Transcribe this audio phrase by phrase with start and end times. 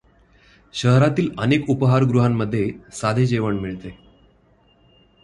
[0.73, 2.71] शहरातील अनेक उपहारगृहांमध्ये
[2.93, 3.97] साधे जेवण मिळते.